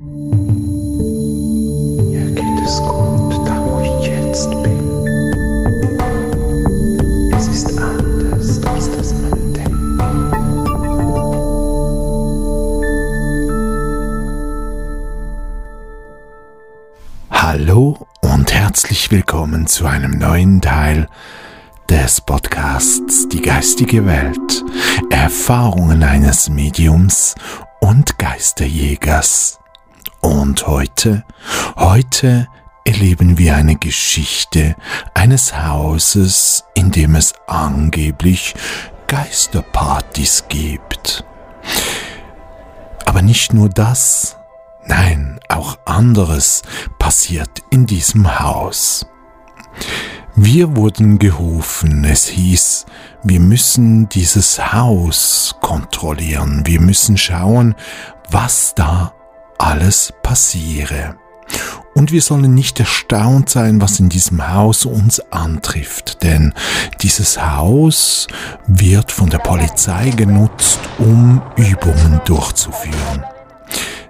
[0.00, 0.10] Mir
[2.32, 4.98] geht es gut, da wo ich jetzt bin.
[7.32, 10.02] Es ist anders, als das man denkt.
[17.30, 21.06] Hallo und herzlich willkommen zu einem neuen Teil
[21.88, 24.64] des Podcasts Die geistige Welt.
[25.10, 27.36] Erfahrungen eines Mediums
[27.80, 29.60] und Geisterjägers.
[30.24, 31.22] Und heute,
[31.76, 32.48] heute
[32.86, 34.74] erleben wir eine Geschichte
[35.12, 38.54] eines Hauses, in dem es angeblich
[39.06, 41.26] Geisterpartys gibt.
[43.04, 44.38] Aber nicht nur das,
[44.86, 46.62] nein, auch anderes
[46.98, 49.04] passiert in diesem Haus.
[50.36, 52.86] Wir wurden gerufen, es hieß,
[53.24, 57.74] wir müssen dieses Haus kontrollieren, wir müssen schauen,
[58.30, 59.12] was da
[59.64, 61.16] alles passiere.
[61.94, 66.52] Und wir sollen nicht erstaunt sein, was in diesem Haus uns antrifft, denn
[67.00, 68.26] dieses Haus
[68.66, 73.24] wird von der Polizei genutzt, um Übungen durchzuführen.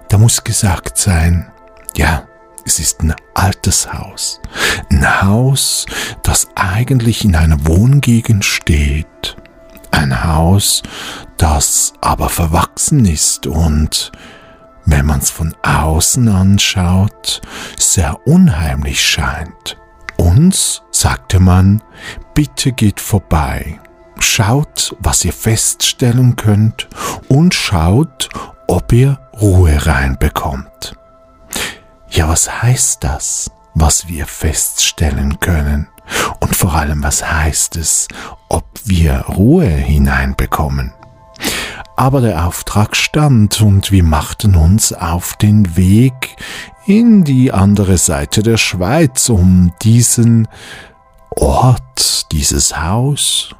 [0.09, 1.51] Da muss gesagt sein,
[1.95, 2.23] ja,
[2.65, 4.41] es ist ein altes Haus.
[4.89, 5.85] Ein Haus,
[6.23, 9.37] das eigentlich in einer Wohngegend steht.
[9.91, 10.81] Ein Haus,
[11.37, 14.11] das aber verwachsen ist und,
[14.85, 17.41] wenn man es von außen anschaut,
[17.77, 19.77] sehr unheimlich scheint.
[20.17, 21.81] Uns sagte man,
[22.33, 23.79] bitte geht vorbei,
[24.19, 26.87] schaut, was ihr feststellen könnt
[27.27, 28.29] und schaut,
[28.67, 30.95] ob ihr Ruhe reinbekommt.
[32.09, 35.87] Ja, was heißt das, was wir feststellen können?
[36.39, 38.07] Und vor allem, was heißt es,
[38.47, 40.93] ob wir Ruhe hineinbekommen?
[41.95, 46.35] Aber der Auftrag stand und wir machten uns auf den Weg
[46.85, 50.47] in die andere Seite der Schweiz, um diesen
[51.35, 53.55] Ort, dieses Haus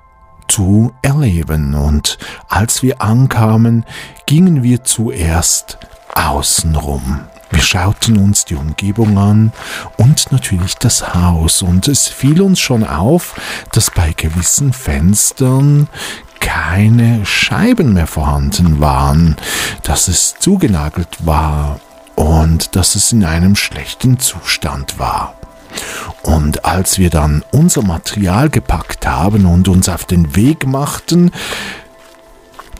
[0.48, 1.74] zu erleben.
[1.76, 3.86] Und als wir ankamen,
[4.26, 5.78] gingen wir zuerst
[6.14, 7.22] außenrum.
[7.52, 9.54] Wir schauten uns die Umgebung an
[9.98, 13.40] und natürlich das Haus und es fiel uns schon auf,
[13.72, 15.88] dass bei gewissen Fenstern
[16.46, 19.36] keine Scheiben mehr vorhanden waren,
[19.82, 21.80] dass es zugenagelt war
[22.14, 25.34] und dass es in einem schlechten Zustand war.
[26.22, 31.32] Und als wir dann unser Material gepackt haben und uns auf den Weg machten,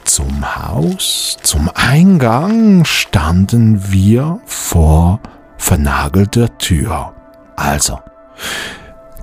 [0.04, 5.18] zum Haus, zum Eingang standen wir vor
[5.58, 7.14] vernagelter Tür.
[7.56, 7.98] Also,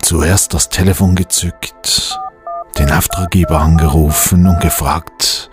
[0.01, 2.19] zuerst das Telefon gezückt,
[2.77, 5.49] den Auftraggeber angerufen und gefragt,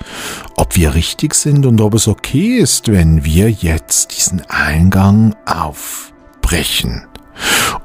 [0.57, 7.07] ob wir richtig sind und ob es okay ist, wenn wir jetzt diesen Eingang aufbrechen.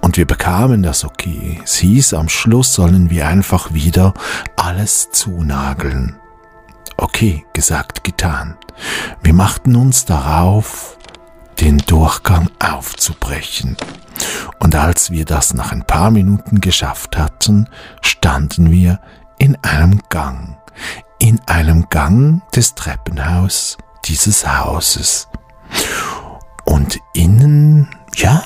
[0.01, 1.59] Und wir bekamen das okay.
[1.63, 4.13] Es hieß, am Schluss sollen wir einfach wieder
[4.55, 6.17] alles zunageln.
[6.97, 8.57] Okay, gesagt, getan.
[9.21, 10.97] Wir machten uns darauf,
[11.59, 13.77] den Durchgang aufzubrechen.
[14.59, 17.67] Und als wir das nach ein paar Minuten geschafft hatten,
[18.01, 18.99] standen wir
[19.37, 20.57] in einem Gang,
[21.19, 25.27] in einem Gang des Treppenhaus dieses Hauses.
[26.63, 28.43] Und innen, ja,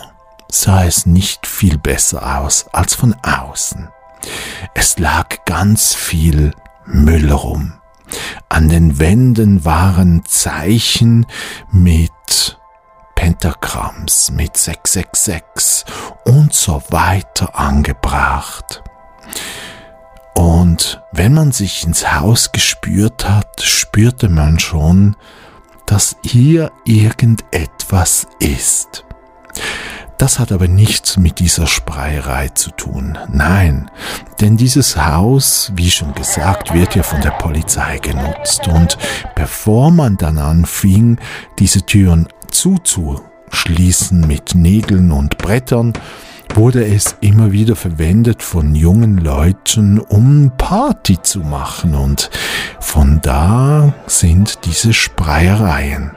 [0.51, 3.89] sah es nicht viel besser aus als von außen.
[4.73, 6.53] Es lag ganz viel
[6.85, 7.73] Müll rum.
[8.49, 11.27] An den Wänden waren Zeichen
[11.71, 12.11] mit
[13.15, 15.85] Pentagramms, mit 666
[16.25, 18.81] und so weiter angebracht.
[20.39, 25.17] Und wenn man sich ins Haus gespürt hat, spürte man schon,
[25.85, 29.03] dass hier irgendetwas ist.
[30.17, 33.17] Das hat aber nichts mit dieser Spreierei zu tun.
[33.29, 33.91] Nein,
[34.39, 38.65] denn dieses Haus, wie schon gesagt, wird ja von der Polizei genutzt.
[38.69, 38.97] Und
[39.35, 41.19] bevor man dann anfing,
[41.59, 45.91] diese Türen zuzuschließen mit Nägeln und Brettern,
[46.55, 51.95] wurde es immer wieder verwendet von jungen Leuten, um Party zu machen.
[51.95, 52.29] Und
[52.79, 56.11] von da sind diese Spreiereien.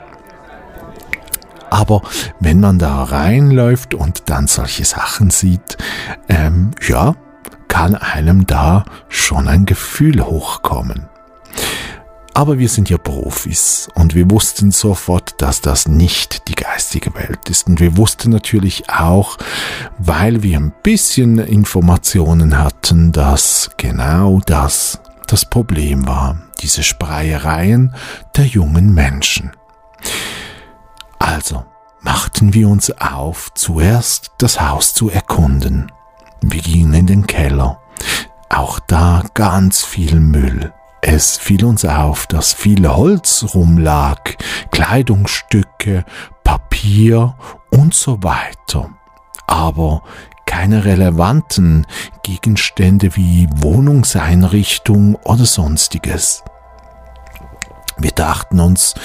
[1.69, 2.01] Aber
[2.39, 5.77] wenn man da reinläuft und dann solche Sachen sieht,
[6.29, 7.15] ähm, ja,
[7.67, 11.07] kann einem da schon ein Gefühl hochkommen.
[12.35, 17.47] Aber wir sind ja Profis und wir wussten sofort, dass das nicht die geistige Welt
[17.49, 17.67] ist.
[17.67, 19.37] Und wir wussten natürlich auch,
[19.99, 26.37] weil wir ein bisschen Informationen hatten, dass genau das das Problem war.
[26.61, 27.93] Diese Spreiereien
[28.35, 29.51] der jungen Menschen.
[31.19, 31.65] Also,
[32.01, 35.91] machten wir uns auf, zuerst das Haus zu erkunden.
[36.41, 37.79] Wir gingen in den Keller.
[38.49, 40.73] Auch da ganz viel Müll.
[41.05, 44.19] Es fiel uns auf, dass viel Holz rumlag,
[44.71, 46.05] Kleidungsstücke,
[46.45, 47.35] Papier
[47.71, 48.89] und so weiter.
[49.45, 50.03] Aber
[50.45, 51.85] keine relevanten
[52.23, 56.41] Gegenstände wie Wohnungseinrichtung oder sonstiges.
[57.97, 58.95] Wir dachten uns,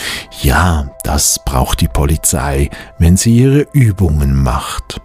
[0.41, 5.01] ja, das braucht die Polizei, wenn sie ihre Übungen macht.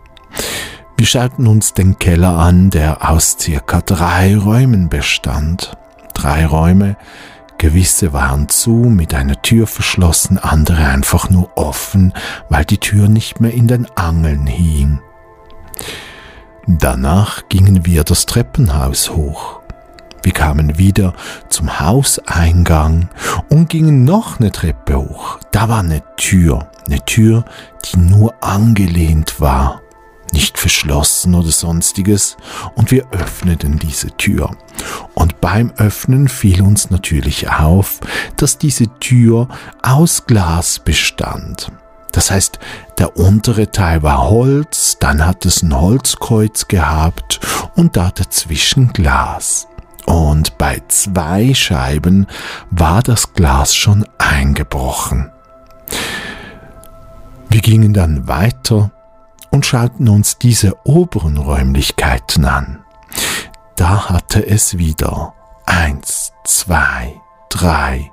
[0.96, 5.76] Wir schauten uns den Keller an, der aus circa drei Räumen bestand.
[6.14, 6.96] Drei Räume,
[7.58, 12.14] gewisse waren zu, mit einer Tür verschlossen, andere einfach nur offen,
[12.50, 15.00] weil die Tür nicht mehr in den Angeln hing.
[16.66, 19.60] Danach gingen wir das Treppenhaus hoch.
[20.24, 21.14] Wir kamen wieder
[21.50, 23.10] zum Hauseingang
[23.50, 25.40] und gingen noch eine Treppe hoch.
[25.52, 27.44] Da war eine Tür, eine Tür,
[27.86, 29.82] die nur angelehnt war,
[30.34, 32.36] nicht verschlossen oder sonstiges,
[32.76, 34.58] und wir öffneten diese Tür.
[35.14, 38.00] Und beim Öffnen fiel uns natürlich auf,
[38.36, 39.48] dass diese Tür
[39.82, 41.72] aus Glas bestand.
[42.12, 42.60] Das heißt,
[43.00, 47.40] der untere Teil war Holz, dann hat es ein Holzkreuz gehabt
[47.76, 49.68] und da dazwischen Glas.
[50.06, 52.28] Und bei zwei Scheiben
[52.70, 55.32] war das Glas schon eingebrochen.
[57.50, 58.92] Wir gingen dann weiter
[59.54, 62.84] und schauten uns diese oberen Räumlichkeiten an.
[63.76, 65.36] Da hatte es wieder
[65.68, 68.10] eins, zwei, drei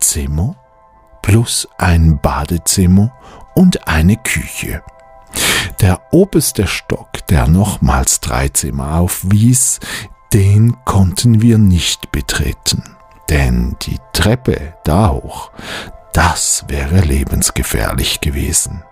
[0.00, 0.54] Zimmer
[1.22, 3.10] plus ein Badezimmer
[3.54, 4.82] und eine Küche.
[5.80, 9.80] Der oberste Stock, der nochmals drei Zimmer aufwies,
[10.34, 12.82] den konnten wir nicht betreten,
[13.30, 15.52] denn die Treppe da hoch,
[16.12, 18.82] das wäre lebensgefährlich gewesen.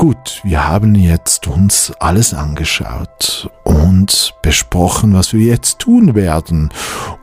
[0.00, 6.70] Gut, wir haben jetzt uns alles angeschaut und besprochen, was wir jetzt tun werden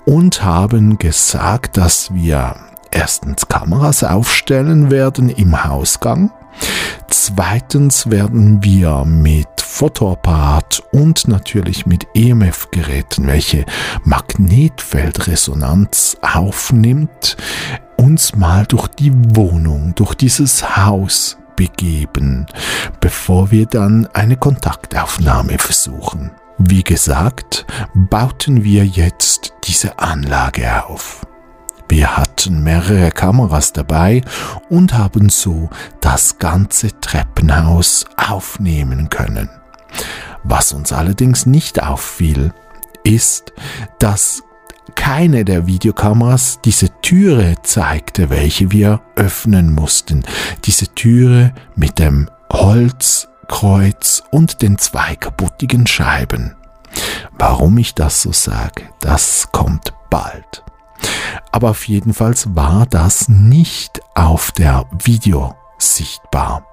[0.05, 2.55] und haben gesagt, dass wir
[2.91, 6.29] erstens Kameras aufstellen werden im Hausgang.
[7.07, 13.65] Zweitens werden wir mit Fotoapparat und natürlich mit EMF-Geräten, welche
[14.03, 17.37] Magnetfeldresonanz aufnimmt,
[17.95, 22.45] uns mal durch die Wohnung, durch dieses Haus begeben,
[23.01, 26.31] bevor wir dann eine Kontaktaufnahme versuchen.
[26.57, 31.25] Wie gesagt, bauten wir jetzt diese Anlage auf.
[31.89, 34.21] Wir hatten mehrere Kameras dabei
[34.69, 35.69] und haben so
[36.01, 39.49] das ganze Treppenhaus aufnehmen können.
[40.43, 42.53] Was uns allerdings nicht auffiel,
[43.03, 43.53] ist,
[43.99, 44.43] dass
[44.95, 50.25] keine der Videokameras diese Türe zeigte, welche wir öffnen mussten.
[50.65, 56.57] Diese Türe mit dem Holzkreuz und den zwei kaputtigen Scheiben.
[57.39, 60.65] Warum ich das so sage, das kommt bald.
[61.53, 66.67] Aber auf jeden Fall war das nicht auf der Video sichtbar.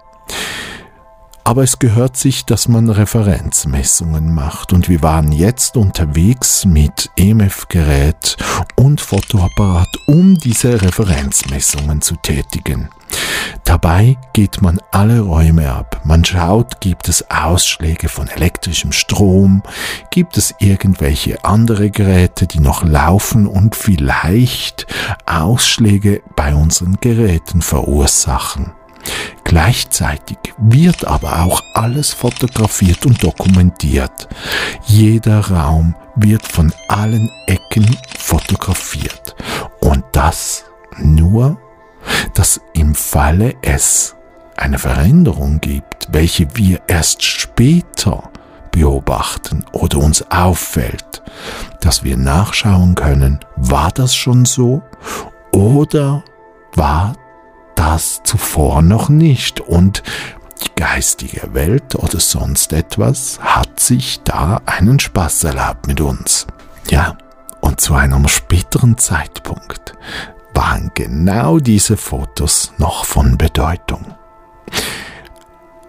[1.46, 8.38] Aber es gehört sich, dass man Referenzmessungen macht und wir waren jetzt unterwegs mit EMF-Gerät
[8.76, 12.88] und Fotoapparat, um diese Referenzmessungen zu tätigen.
[13.64, 16.00] Dabei geht man alle Räume ab.
[16.04, 19.62] Man schaut, gibt es Ausschläge von elektrischem Strom,
[20.10, 24.86] gibt es irgendwelche andere Geräte, die noch laufen und vielleicht
[25.26, 28.72] Ausschläge bei unseren Geräten verursachen.
[29.44, 34.28] Gleichzeitig wird aber auch alles fotografiert und dokumentiert.
[34.86, 39.36] Jeder Raum wird von allen Ecken fotografiert.
[39.80, 40.64] Und das
[40.98, 41.58] nur,
[42.34, 44.16] dass im Falle es
[44.56, 48.30] eine Veränderung gibt, welche wir erst später
[48.70, 51.22] beobachten oder uns auffällt,
[51.80, 54.82] dass wir nachschauen können, war das schon so
[55.52, 56.24] oder
[56.74, 57.14] war
[57.74, 60.02] das zuvor noch nicht und
[60.64, 66.46] die geistige Welt oder sonst etwas hat sich da einen Spaß erlaubt mit uns.
[66.90, 67.16] Ja,
[67.60, 69.94] und zu einem späteren Zeitpunkt
[70.54, 74.14] waren genau diese Fotos noch von Bedeutung.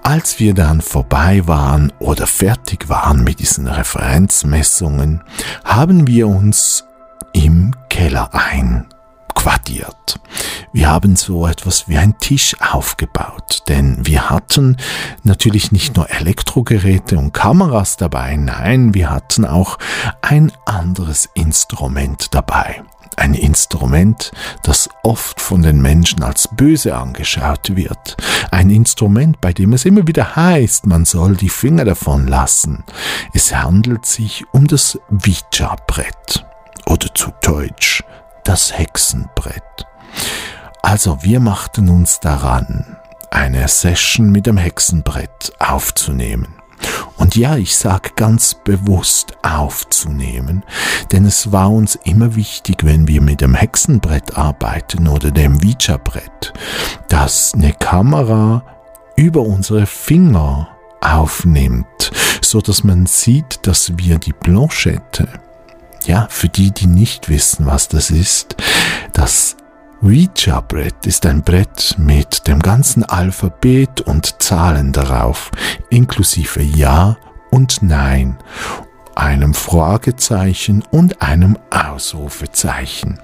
[0.02, 5.24] Als wir dann vorbei waren oder fertig waren mit diesen Referenzmessungen,
[5.64, 6.86] haben wir uns
[7.34, 8.88] im Keller ein
[9.36, 10.20] quartiert.
[10.74, 14.78] Wir haben so etwas wie ein Tisch aufgebaut, denn wir hatten
[15.24, 19.78] natürlich nicht nur Elektrogeräte und Kameras dabei, nein, wir hatten auch
[20.22, 22.82] ein anderes Instrument dabei.
[23.18, 24.32] Ein Instrument,
[24.64, 28.18] das oft von den Menschen als böse angeschaut wird.
[28.52, 32.84] Ein Instrument, bei dem es immer wieder heißt, man soll die Finger davon lassen.
[33.34, 36.46] Es handelt sich um das Ouija-Brett
[36.86, 38.04] oder zu Deutsch
[38.46, 39.86] das Hexenbrett.
[40.82, 42.98] Also wir machten uns daran,
[43.32, 46.56] eine Session mit dem Hexenbrett aufzunehmen.
[47.18, 50.64] Und ja, ich sage ganz bewusst aufzunehmen,
[51.12, 56.54] denn es war uns immer wichtig, wenn wir mit dem Hexenbrett arbeiten oder dem Ouija-Brett,
[57.10, 58.64] dass eine Kamera
[59.16, 60.70] über unsere Finger
[61.02, 62.12] aufnimmt,
[62.42, 65.28] so dass man sieht, dass wir die Blanchette,
[66.08, 68.56] ja, für die, die nicht wissen, was das ist,
[69.14, 69.58] das
[70.02, 75.52] Ouija-Brett ist ein Brett mit dem ganzen Alphabet und Zahlen darauf,
[75.90, 77.18] inklusive Ja
[77.50, 78.38] und Nein,
[79.16, 83.20] einem Fragezeichen und einem Ausrufezeichen.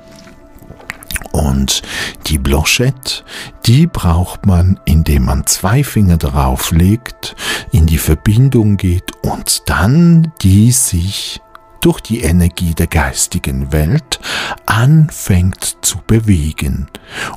[1.32, 1.82] Und
[2.28, 3.24] die Blochette,
[3.66, 7.36] die braucht man, indem man zwei Finger darauf legt,
[7.72, 11.42] in die Verbindung geht und dann die sich
[11.82, 14.20] durch die Energie der geistigen Welt
[14.66, 16.88] anfängt zu bewegen.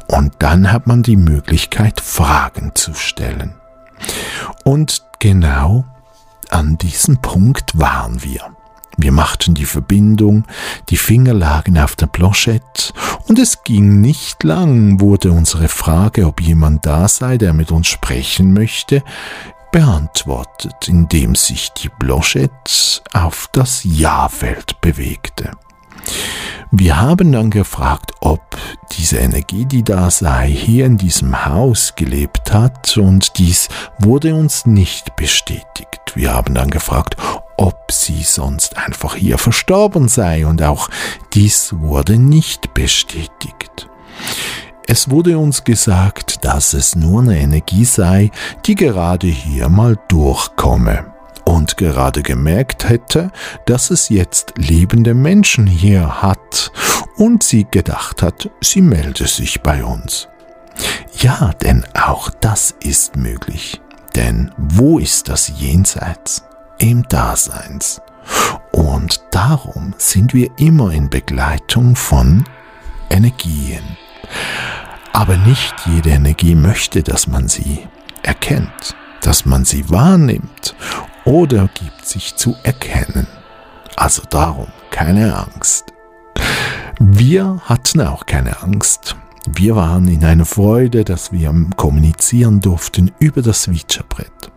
[0.07, 3.55] Und dann hat man die Möglichkeit, Fragen zu stellen.
[4.65, 5.85] Und genau
[6.51, 8.55] an diesem Punkt waren wir.
[8.97, 10.45] Wir machten die Verbindung,
[10.89, 12.93] die Finger lagen auf der Planchette
[13.27, 17.89] und es ging nicht lang, wurde unsere Frage, ob jemand da sei, der mit uns
[17.89, 19.03] sprechen möchte,
[19.75, 25.51] beantwortet, indem sich die Blochette auf das Ja-Feld bewegte.
[26.71, 28.57] Wir haben dann gefragt, ob
[28.93, 34.65] diese Energie, die da sei, hier in diesem Haus gelebt hat und dies wurde uns
[34.65, 36.13] nicht bestätigt.
[36.15, 37.17] Wir haben dann gefragt,
[37.57, 40.89] ob sie sonst einfach hier verstorben sei und auch
[41.33, 43.89] dies wurde nicht bestätigt.
[44.87, 48.31] Es wurde uns gesagt, dass es nur eine Energie sei,
[48.67, 51.07] die gerade hier mal durchkomme
[51.45, 53.31] und gerade gemerkt hätte,
[53.67, 56.71] dass es jetzt lebende Menschen hier hat
[57.17, 60.29] und sie gedacht hat, sie melde sich bei uns.
[61.19, 63.81] Ja, denn auch das ist möglich.
[64.15, 66.45] Denn wo ist das Jenseits?
[66.79, 68.01] Im Daseins.
[68.73, 72.45] Und darum sind wir immer in Begleitung von
[73.11, 73.97] Energien.
[75.13, 77.87] Aber nicht jede Energie möchte, dass man sie
[78.23, 80.75] erkennt, dass man sie wahrnimmt
[81.25, 83.27] oder gibt sich zu erkennen.
[83.97, 85.93] Also darum keine Angst.
[87.01, 89.17] Wir hatten auch keine Angst.
[89.47, 94.51] Wir waren in einer Freude, dass wir kommunizieren durften über das Ouija-Brett.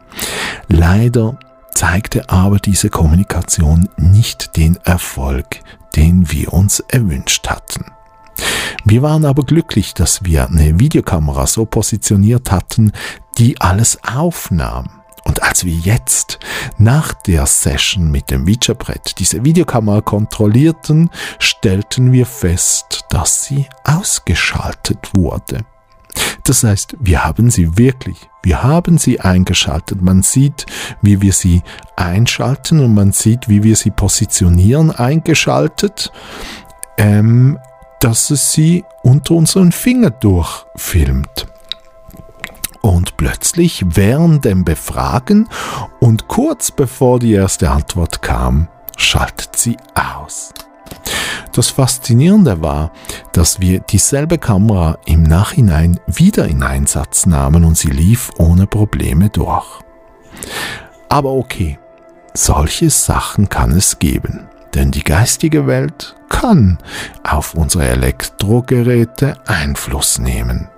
[0.68, 1.38] Leider
[1.74, 5.60] zeigte aber diese Kommunikation nicht den Erfolg,
[5.96, 7.86] den wir uns erwünscht hatten.
[8.86, 12.92] Wir waren aber glücklich, dass wir eine Videokamera so positioniert hatten,
[13.38, 14.90] die alles aufnahm.
[15.26, 16.40] Und als wir jetzt
[16.78, 25.10] nach der Session mit dem Ouija-Brett diese Videokamera kontrollierten, stellten wir fest, dass sie ausgeschaltet
[25.14, 25.66] wurde.
[26.46, 30.02] Das heißt, wir haben sie wirklich, wir haben sie eingeschaltet.
[30.02, 30.66] Man sieht,
[31.02, 31.62] wie wir sie
[31.98, 36.14] einschalten und man sieht, wie wir sie positionieren eingeschaltet.
[36.98, 37.60] Ähm,
[38.00, 41.48] dass es sie unter unseren Finger durchfilmt.
[42.82, 45.50] Und plötzlich während dem Befragen
[46.00, 50.54] und kurz bevor die erste Antwort kam, schaltet sie aus.
[51.52, 52.92] Das Faszinierende war,
[53.32, 59.30] dass wir dieselbe Kamera im Nachhinein wieder in Einsatz nahmen und sie lief ohne Probleme
[59.30, 59.66] durch.
[61.10, 61.80] Aber okay,
[62.34, 64.48] solche Sachen kann es geben.
[64.76, 66.78] Denn die geistige Welt kann
[67.24, 70.70] auf unsere Elektrogeräte Einfluss nehmen.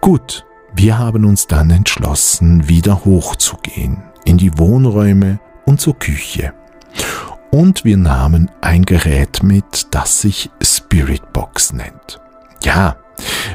[0.00, 6.54] Gut, wir haben uns dann entschlossen, wieder hochzugehen, in die Wohnräume und zur Küche.
[7.50, 12.18] Und wir nahmen ein Gerät mit, das sich Spiritbox nennt.
[12.62, 12.96] Ja,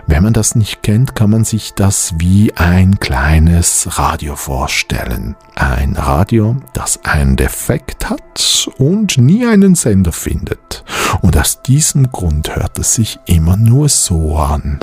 [0.08, 5.36] wenn man das nicht kennt, kann man sich das wie ein kleines Radio vorstellen.
[5.56, 10.84] Ein Radio, das einen Defekt hat und nie einen Sender findet.
[11.22, 14.80] Und aus diesem Grund hört es sich immer nur so an.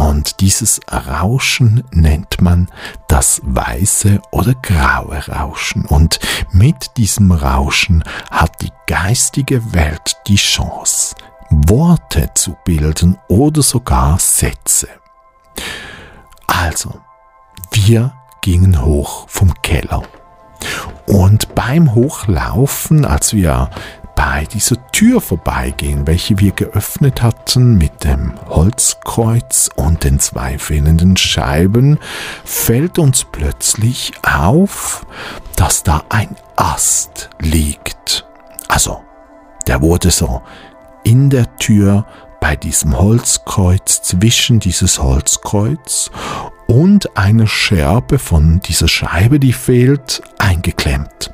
[0.00, 2.70] Und dieses Rauschen nennt man
[3.06, 5.84] das weiße oder graue Rauschen.
[5.84, 6.20] Und
[6.52, 11.14] mit diesem Rauschen hat die geistige Welt die Chance,
[11.50, 14.88] Worte zu bilden oder sogar Sätze.
[16.46, 16.98] Also,
[17.70, 20.02] wir gingen hoch vom Keller.
[21.06, 23.68] Und beim Hochlaufen, als wir
[24.20, 31.16] bei dieser Tür vorbeigehen, welche wir geöffnet hatten mit dem Holzkreuz und den zwei fehlenden
[31.16, 31.98] Scheiben,
[32.44, 35.06] fällt uns plötzlich auf,
[35.56, 38.26] dass da ein Ast liegt.
[38.68, 39.00] Also,
[39.66, 40.42] der wurde so
[41.02, 42.04] in der Tür
[42.42, 46.10] bei diesem Holzkreuz, zwischen dieses Holzkreuz
[46.66, 51.32] und eine Scherbe von dieser Scheibe, die fehlt, eingeklemmt.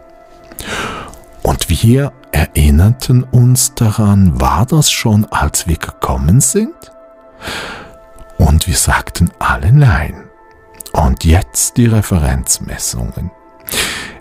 [1.47, 6.75] Und wir erinnerten uns daran, war das schon, als wir gekommen sind?
[8.37, 10.25] Und wir sagten alle nein.
[10.93, 13.31] Und jetzt die Referenzmessungen.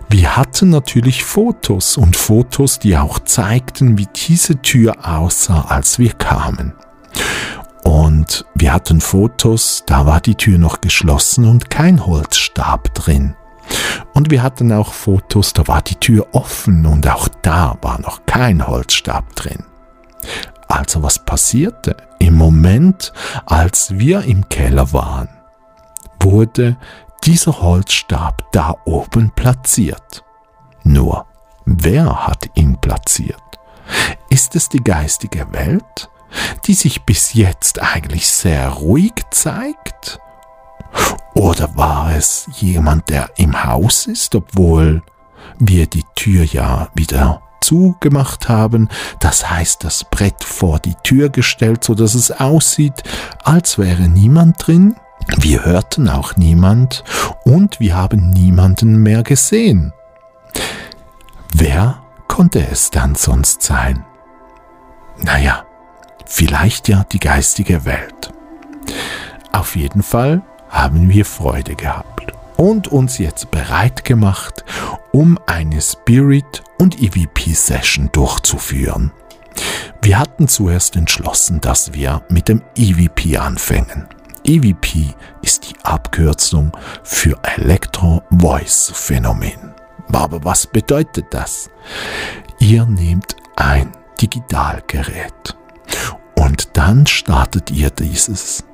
[0.08, 6.12] Wir hatten natürlich Fotos und Fotos, die auch zeigten, wie diese Tür aussah, als wir
[6.12, 6.74] kamen.
[7.82, 13.34] Und wir hatten Fotos, da war die Tür noch geschlossen und kein Holzstab drin.
[14.14, 18.24] Und wir hatten auch Fotos, da war die Tür offen und auch da war noch
[18.26, 19.64] kein Holzstab drin.
[20.68, 21.96] Also was passierte?
[22.18, 23.12] Im Moment,
[23.44, 25.28] als wir im Keller waren,
[26.20, 26.76] wurde
[27.24, 30.24] dieser Holzstab da oben platziert.
[30.82, 31.26] Nur,
[31.64, 33.40] wer hat ihn platziert?
[34.30, 36.08] Ist es die geistige Welt,
[36.66, 40.18] die sich bis jetzt eigentlich sehr ruhig zeigt?
[41.36, 45.02] Oder war es jemand, der im Haus ist, obwohl
[45.58, 48.88] wir die Tür ja wieder zugemacht haben,
[49.20, 53.02] das heißt das Brett vor die Tür gestellt, so dass es aussieht,
[53.44, 54.96] als wäre niemand drin.
[55.36, 57.04] Wir hörten auch niemand
[57.44, 59.92] und wir haben niemanden mehr gesehen.
[61.52, 64.06] Wer konnte es dann sonst sein?
[65.22, 65.66] Naja,
[66.24, 68.32] vielleicht ja die geistige Welt.
[69.52, 74.64] Auf jeden Fall haben wir Freude gehabt und uns jetzt bereit gemacht,
[75.12, 79.12] um eine Spirit- und EVP-Session durchzuführen.
[80.02, 84.08] Wir hatten zuerst entschlossen, dass wir mit dem EVP anfangen.
[84.44, 89.74] EVP ist die Abkürzung für Elektro-Voice-Phänomen.
[90.12, 91.68] Aber was bedeutet das?
[92.60, 95.56] Ihr nehmt ein Digitalgerät
[96.36, 98.64] und dann startet ihr dieses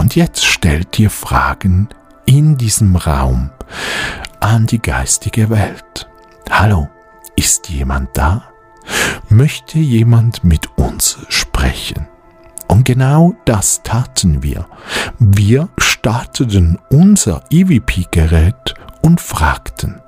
[0.00, 1.90] und jetzt stellt ihr Fragen
[2.24, 3.50] in diesem Raum
[4.40, 6.08] an die geistige Welt.
[6.50, 6.88] Hallo,
[7.36, 8.44] ist jemand da?
[9.28, 12.08] Möchte jemand mit uns sprechen?
[12.66, 14.66] Und genau das taten wir.
[15.18, 20.00] Wir starteten unser EVP-Gerät und fragten,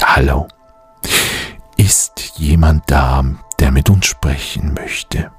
[0.00, 0.46] Hallo,
[1.76, 3.24] ist jemand da,
[3.58, 5.32] der mit uns sprechen möchte?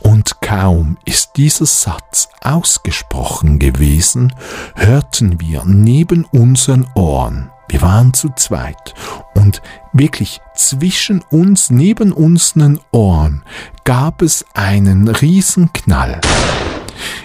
[0.00, 4.32] Und kaum ist dieser Satz ausgesprochen gewesen,
[4.74, 8.94] hörten wir neben unseren Ohren, wir waren zu zweit,
[9.34, 9.60] und
[9.92, 13.42] wirklich zwischen uns, neben unseren Ohren,
[13.84, 16.20] gab es einen Riesenknall.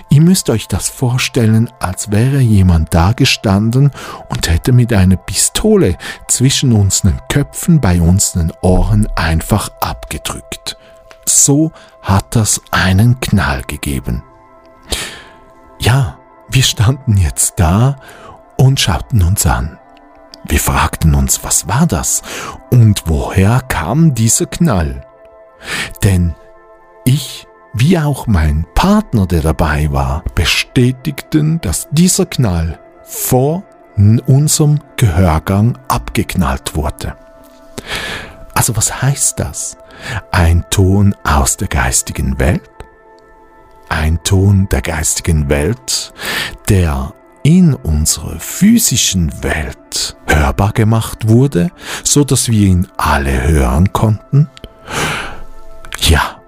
[0.10, 3.90] Ihr müsst euch das vorstellen, als wäre jemand da gestanden
[4.30, 10.78] und hätte mit einer Pistole zwischen unseren Köpfen bei unseren Ohren einfach abgedrückt.
[11.26, 14.24] So hat das einen Knall gegeben.
[15.80, 16.18] Ja,
[16.50, 17.98] wir standen jetzt da
[18.58, 19.80] und schauten uns an.
[20.46, 22.22] Wir fragten uns, was war das
[22.70, 25.06] und woher kam dieser Knall?
[26.04, 26.36] Denn
[27.06, 33.64] ich, wie auch mein Partner, der dabei war, bestätigten, dass dieser Knall vor
[33.96, 37.16] unserem Gehörgang abgeknallt wurde.
[38.54, 39.78] Also was heißt das?
[40.32, 42.70] Ein Ton aus der geistigen Welt?
[43.90, 46.14] Ein Ton der geistigen Welt,
[46.70, 47.14] der
[47.44, 51.70] in unserer physischen Welt hörbar gemacht wurde,
[52.04, 54.50] so dass wir ihn alle hören konnten?
[56.00, 56.42] Ja,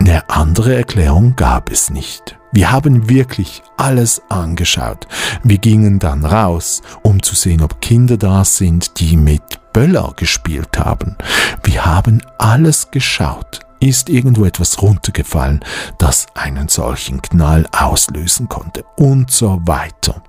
[0.00, 2.38] eine andere Erklärung gab es nicht.
[2.52, 5.06] Wir haben wirklich alles angeschaut.
[5.42, 10.78] Wir gingen dann raus, um zu sehen, ob Kinder da sind, die mit Böller gespielt
[10.78, 11.16] haben.
[11.64, 13.60] Wir haben alles geschaut.
[13.80, 15.64] Ist irgendwo etwas runtergefallen,
[15.98, 20.22] das einen solchen Knall auslösen konnte und so weiter.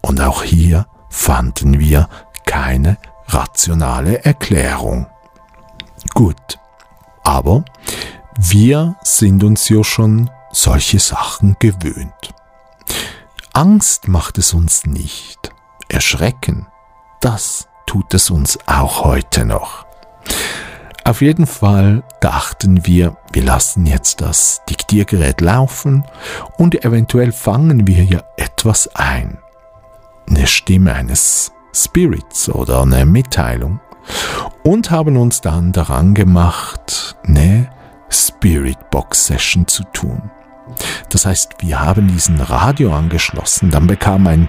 [0.00, 2.08] Und auch hier fanden wir
[2.46, 5.06] keine rationale Erklärung.
[6.14, 6.58] Gut,
[7.24, 7.64] aber
[8.38, 12.34] wir sind uns ja schon solche Sachen gewöhnt.
[13.52, 15.52] Angst macht es uns nicht.
[15.88, 16.68] Erschrecken,
[17.20, 19.86] das tut es uns auch heute noch.
[21.04, 26.04] Auf jeden Fall dachten wir, wir lassen jetzt das Diktiergerät laufen
[26.58, 29.38] und eventuell fangen wir ja etwas ein.
[30.28, 33.80] Eine Stimme eines Spirits oder eine Mitteilung
[34.64, 37.70] und haben uns dann daran gemacht, eine
[38.10, 40.30] Spirit Box Session zu tun.
[41.08, 44.48] Das heißt, wir haben diesen Radio angeschlossen, dann bekam ein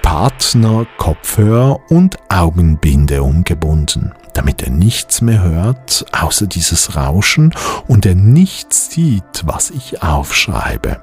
[0.00, 7.54] Partner Kopfhörer und Augenbinde umgebunden, damit er nichts mehr hört, außer dieses Rauschen
[7.86, 11.02] und er nichts sieht, was ich aufschreibe.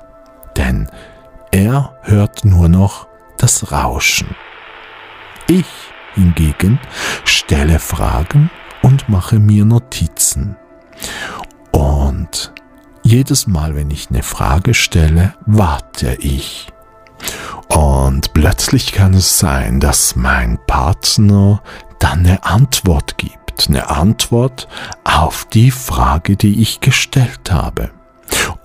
[0.57, 0.89] Denn
[1.51, 4.35] er hört nur noch das Rauschen.
[5.47, 5.67] Ich
[6.15, 6.79] hingegen
[7.23, 8.49] stelle Fragen
[8.81, 10.55] und mache mir Notizen.
[11.71, 12.53] Und
[13.03, 16.67] jedes Mal, wenn ich eine Frage stelle, warte ich.
[17.67, 21.61] Und plötzlich kann es sein, dass mein Partner
[21.99, 23.67] dann eine Antwort gibt.
[23.67, 24.67] Eine Antwort
[25.03, 27.91] auf die Frage, die ich gestellt habe.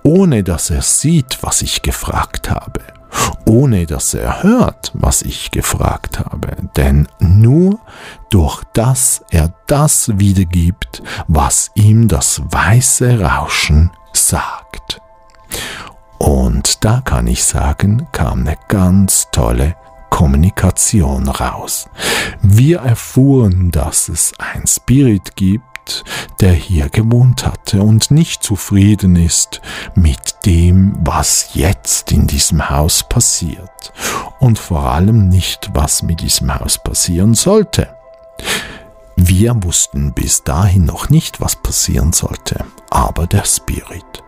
[0.03, 2.81] Ohne dass er sieht, was ich gefragt habe.
[3.45, 6.55] Ohne dass er hört, was ich gefragt habe.
[6.75, 7.79] Denn nur
[8.29, 15.01] durch das er das wiedergibt, was ihm das weiße Rauschen sagt.
[16.25, 19.75] Und da kann ich sagen, kam eine ganz tolle
[20.09, 21.87] Kommunikation raus.
[22.41, 26.03] Wir erfuhren, dass es ein Spirit gibt,
[26.41, 29.61] der hier gewohnt hatte und nicht zufrieden ist
[29.93, 33.93] mit dem, was jetzt in diesem Haus passiert
[34.39, 37.95] und vor allem nicht, was mit diesem Haus passieren sollte.
[39.15, 44.24] Wir wussten bis dahin noch nicht, was passieren sollte, aber der Spirit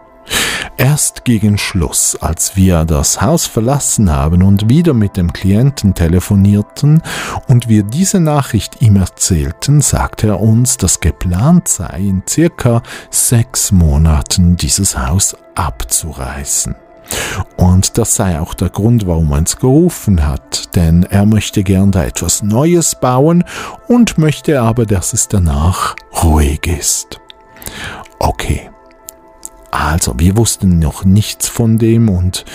[0.78, 7.02] Erst gegen Schluss, als wir das Haus verlassen haben und wieder mit dem Klienten telefonierten
[7.48, 13.72] und wir diese Nachricht ihm erzählten, sagte er uns, dass geplant sei, in circa sechs
[13.72, 16.76] Monaten dieses Haus abzureißen.
[17.56, 21.92] Und das sei auch der Grund, warum er uns gerufen hat, denn er möchte gern
[21.92, 23.44] da etwas Neues bauen
[23.88, 27.20] und möchte aber, dass es danach ruhig ist.
[28.20, 28.70] Okay.
[29.72, 32.46] Also, wir wussten noch nichts von dem und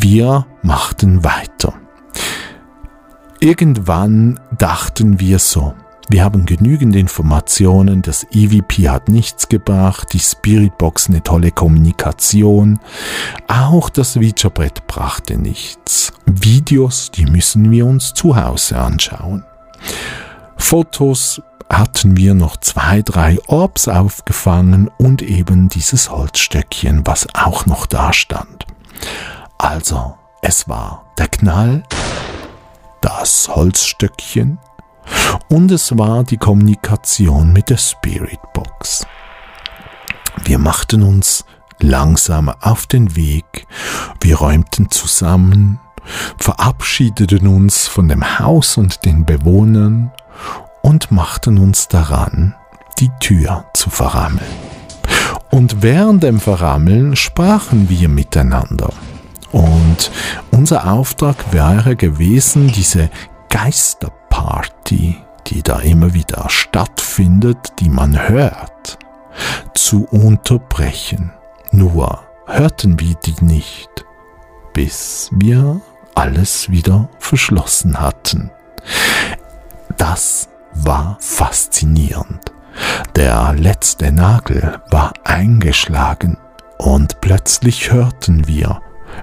[0.00, 1.74] wir machten weiter.
[3.40, 5.74] Irgendwann dachten wir so,
[6.10, 12.80] wir haben genügend Informationen, das EVP hat nichts gebracht, die Spiritbox eine tolle Kommunikation,
[13.46, 16.12] auch das Videobrett brachte nichts.
[16.24, 19.44] Videos, die müssen wir uns zu Hause anschauen.
[20.58, 21.40] Fotos
[21.70, 28.12] hatten wir noch zwei, drei Orbs aufgefangen und eben dieses Holzstöckchen, was auch noch da
[28.12, 28.66] stand.
[29.58, 31.82] Also, es war der Knall,
[33.00, 34.58] das Holzstöckchen
[35.48, 39.06] und es war die Kommunikation mit der Spirit Box.
[40.44, 41.44] Wir machten uns
[41.80, 43.66] langsam auf den Weg,
[44.20, 45.80] wir räumten zusammen,
[46.38, 50.12] verabschiedeten uns von dem Haus und den Bewohnern
[50.82, 52.54] und machten uns daran,
[52.98, 54.40] die Tür zu verrammeln.
[55.50, 58.90] Und während dem Verrammeln sprachen wir miteinander.
[59.50, 60.10] Und
[60.50, 63.10] unser Auftrag wäre gewesen, diese
[63.48, 65.16] Geisterparty,
[65.46, 68.98] die da immer wieder stattfindet, die man hört,
[69.74, 71.32] zu unterbrechen.
[71.70, 74.04] Nur hörten wir die nicht,
[74.74, 75.80] bis wir
[76.18, 78.50] alles wieder verschlossen hatten.
[79.96, 82.52] Das war faszinierend.
[83.14, 86.36] Der letzte Nagel war eingeschlagen
[86.76, 88.80] und plötzlich hörten wir,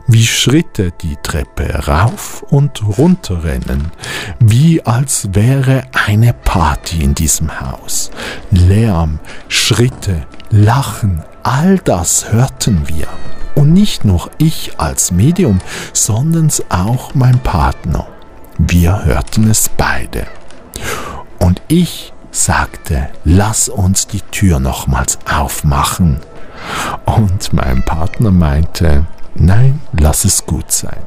[0.07, 3.91] wie Schritte die Treppe rauf und runter rennen,
[4.39, 8.09] wie als wäre eine Party in diesem Haus.
[8.51, 13.07] Lärm, Schritte, Lachen, all das hörten wir.
[13.55, 15.59] Und nicht nur ich als Medium,
[15.93, 18.07] sondern auch mein Partner.
[18.57, 20.27] Wir hörten es beide.
[21.39, 26.19] Und ich sagte, lass uns die Tür nochmals aufmachen.
[27.05, 30.99] Und mein Partner meinte, nein, lass es gut sein.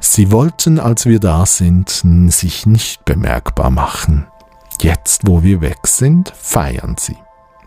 [0.00, 4.26] Sie wollten, als wir da sind, sich nicht bemerkbar machen.
[4.80, 7.16] Jetzt, wo wir weg sind, feiern sie.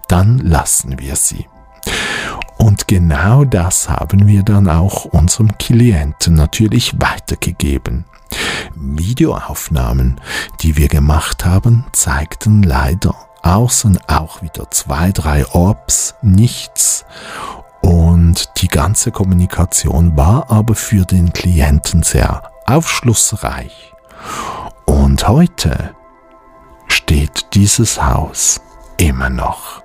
[0.07, 1.47] Dann lassen wir sie.
[2.61, 8.05] Und genau das haben wir dann auch unserem Klienten natürlich weitergegeben.
[8.75, 10.21] Videoaufnahmen,
[10.59, 17.03] die wir gemacht haben, zeigten leider außen auch wieder zwei, drei Orbs, nichts.
[17.81, 23.91] Und die ganze Kommunikation war aber für den Klienten sehr aufschlussreich.
[24.85, 25.95] Und heute
[26.87, 28.61] steht dieses Haus
[28.97, 29.81] immer noch.